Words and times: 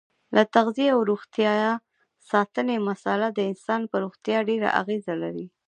د 0.35 0.37
تغذیې 0.55 0.87
او 0.95 0.99
روغتیا 1.09 1.53
ساتنې 2.31 2.77
مساله 2.89 3.27
د 3.31 3.39
انسان 3.51 3.81
په 3.91 3.95
روغتیا 4.03 4.37
ډېره 4.49 4.69
اغیزه 4.81 5.13
لري. 5.23 5.45